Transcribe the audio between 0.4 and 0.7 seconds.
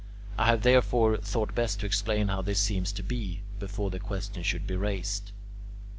have